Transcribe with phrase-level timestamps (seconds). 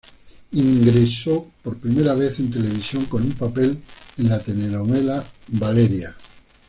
[0.53, 3.77] Ingresó por primera vez en televisión, con un papel
[4.17, 6.15] en la telenovela "Valeria".